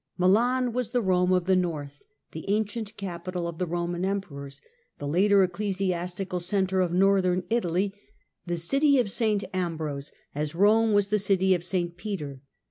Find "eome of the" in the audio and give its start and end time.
1.03-1.55